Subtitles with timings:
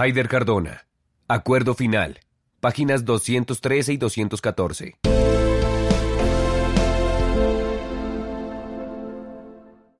[0.00, 0.86] Haider Cardona.
[1.26, 2.20] Acuerdo final.
[2.60, 4.94] Páginas 213 y 214.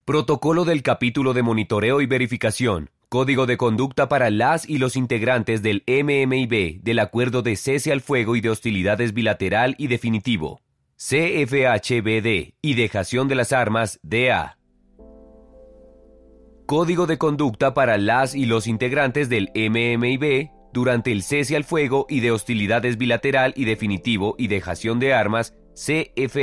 [0.05, 2.91] Protocolo del capítulo de monitoreo y verificación.
[3.09, 8.01] Código de conducta para las y los integrantes del MMIB del Acuerdo de Cese al
[8.01, 10.61] Fuego y de Hostilidades Bilateral y Definitivo.
[10.97, 14.58] CFHBD y Dejación de las Armas DA.
[16.69, 22.05] Código de conducta para las y los integrantes del MMIB durante el cese al fuego
[22.11, 26.35] y de hostilidades bilateral y definitivo y dejación de armas CFHBDDA.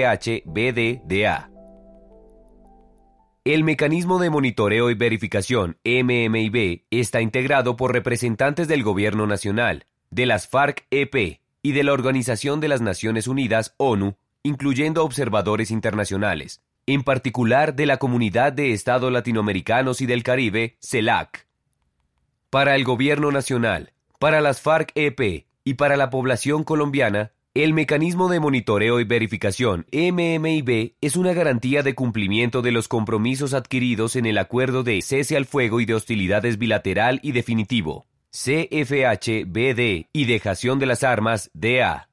[3.43, 10.25] El mecanismo de monitoreo y verificación MMIB está integrado por representantes del Gobierno Nacional, de
[10.25, 17.03] las FARC-EP y de la Organización de las Naciones Unidas ONU, incluyendo observadores internacionales, en
[17.03, 21.47] particular de la Comunidad de Estados Latinoamericanos y del Caribe, CELAC.
[22.49, 28.41] Para el Gobierno Nacional, para las FARC-EP y para la población colombiana, el mecanismo de
[28.41, 34.37] monitoreo y verificación MMIB es una garantía de cumplimiento de los compromisos adquiridos en el
[34.37, 40.85] Acuerdo de Cese al Fuego y de Hostilidades Bilateral y Definitivo, CFHBD y Dejación de
[40.85, 42.09] las Armas DA.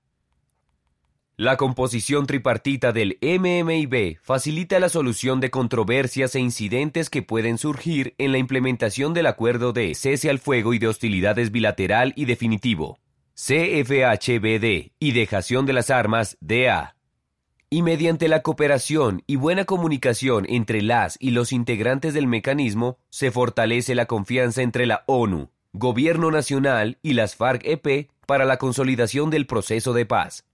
[1.43, 8.15] La composición tripartita del MMIB facilita la solución de controversias e incidentes que pueden surgir
[8.19, 13.01] en la implementación del acuerdo de cese al fuego y de hostilidades bilateral y definitivo,
[13.35, 16.95] CFHBD y dejación de las armas DA.
[17.71, 23.33] Y mediante la cooperación y buena comunicación entre las y los integrantes del mecanismo, se
[23.33, 29.49] fortalece la confianza entre la ONU, Gobierno Nacional y las FARC-EP para la consolidación del
[29.49, 30.45] proceso de paz.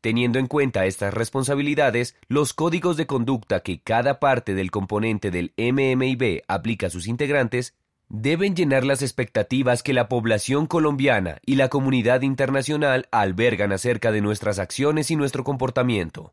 [0.00, 5.52] Teniendo en cuenta estas responsabilidades, los códigos de conducta que cada parte del componente del
[5.58, 7.74] MMIB aplica a sus integrantes
[8.08, 14.22] deben llenar las expectativas que la población colombiana y la comunidad internacional albergan acerca de
[14.22, 16.32] nuestras acciones y nuestro comportamiento.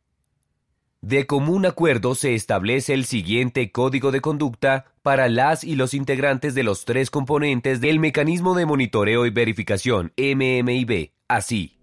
[1.02, 6.56] De común acuerdo se establece el siguiente código de conducta para las y los integrantes
[6.56, 11.77] de los tres componentes del mecanismo de monitoreo y verificación MMIB, así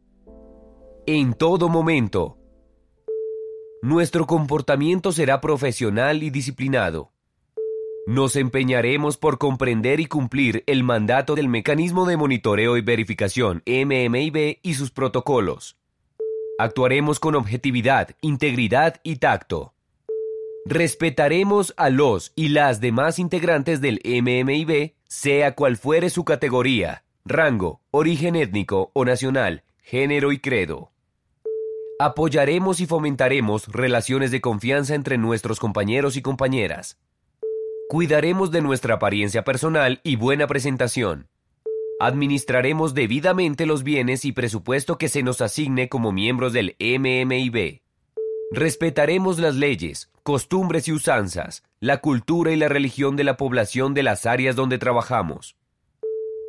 [1.06, 2.38] en todo momento.
[3.82, 7.12] Nuestro comportamiento será profesional y disciplinado.
[8.06, 14.58] Nos empeñaremos por comprender y cumplir el mandato del mecanismo de monitoreo y verificación MMIB
[14.62, 15.76] y sus protocolos.
[16.58, 19.74] Actuaremos con objetividad, integridad y tacto.
[20.64, 27.82] Respetaremos a los y las demás integrantes del MMIB, sea cual fuere su categoría, rango,
[27.90, 30.93] origen étnico o nacional, género y credo.
[32.00, 36.98] Apoyaremos y fomentaremos relaciones de confianza entre nuestros compañeros y compañeras.
[37.88, 41.28] Cuidaremos de nuestra apariencia personal y buena presentación.
[42.00, 47.82] Administraremos debidamente los bienes y presupuesto que se nos asigne como miembros del MMIB.
[48.50, 54.02] Respetaremos las leyes, costumbres y usanzas, la cultura y la religión de la población de
[54.02, 55.54] las áreas donde trabajamos.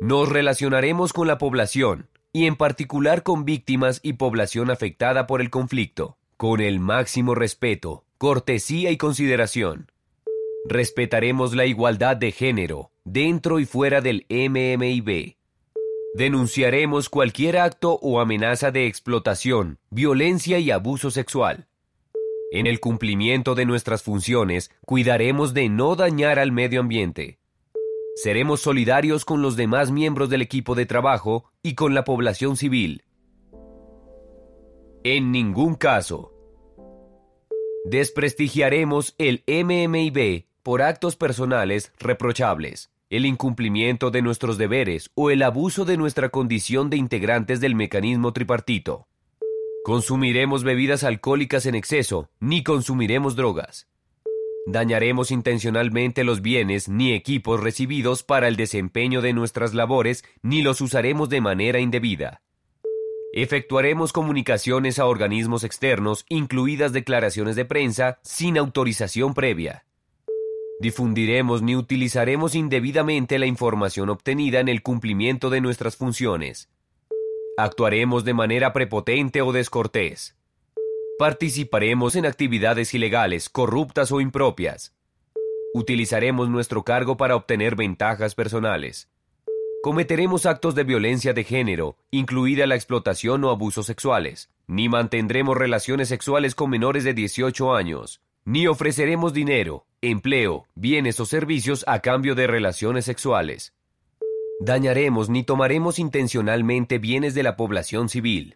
[0.00, 5.48] Nos relacionaremos con la población, y en particular con víctimas y población afectada por el
[5.48, 9.90] conflicto, con el máximo respeto, cortesía y consideración.
[10.68, 15.36] Respetaremos la igualdad de género, dentro y fuera del MMIB.
[16.12, 21.68] Denunciaremos cualquier acto o amenaza de explotación, violencia y abuso sexual.
[22.52, 27.38] En el cumplimiento de nuestras funciones, cuidaremos de no dañar al medio ambiente,
[28.16, 33.04] Seremos solidarios con los demás miembros del equipo de trabajo y con la población civil.
[35.04, 36.32] En ningún caso.
[37.84, 45.84] Desprestigiaremos el MMIB por actos personales reprochables, el incumplimiento de nuestros deberes o el abuso
[45.84, 49.08] de nuestra condición de integrantes del mecanismo tripartito.
[49.84, 53.86] Consumiremos bebidas alcohólicas en exceso, ni consumiremos drogas
[54.66, 60.80] dañaremos intencionalmente los bienes ni equipos recibidos para el desempeño de nuestras labores, ni los
[60.80, 62.42] usaremos de manera indebida.
[63.32, 69.84] Efectuaremos comunicaciones a organismos externos, incluidas declaraciones de prensa, sin autorización previa.
[70.80, 76.68] Difundiremos ni utilizaremos indebidamente la información obtenida en el cumplimiento de nuestras funciones.
[77.56, 80.36] Actuaremos de manera prepotente o descortés.
[81.18, 84.92] Participaremos en actividades ilegales, corruptas o impropias.
[85.72, 89.08] Utilizaremos nuestro cargo para obtener ventajas personales.
[89.82, 94.50] Cometeremos actos de violencia de género, incluida la explotación o abusos sexuales.
[94.66, 98.20] Ni mantendremos relaciones sexuales con menores de 18 años.
[98.44, 103.72] Ni ofreceremos dinero, empleo, bienes o servicios a cambio de relaciones sexuales.
[104.60, 108.54] dañaremos ni tomaremos intencionalmente bienes de la población civil.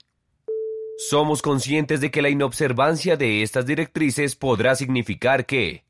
[1.08, 5.82] Somos conscientes de que la inobservancia de estas directrices podrá significar que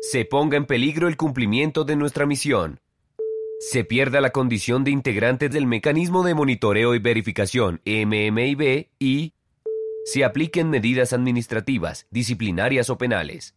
[0.00, 2.78] se ponga en peligro el cumplimiento de nuestra misión,
[3.58, 9.34] se pierda la condición de integrantes del mecanismo de monitoreo y verificación MMIB y
[10.04, 13.56] se apliquen medidas administrativas, disciplinarias o penales.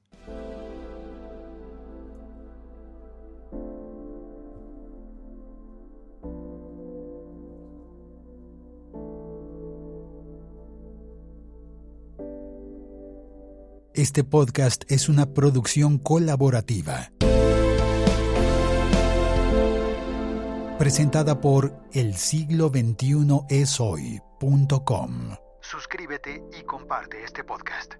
[14.01, 17.11] Este podcast es una producción colaborativa.
[20.79, 25.35] Presentada por el siglo 21 es hoy.com.
[25.61, 27.93] Suscríbete y comparte este podcast.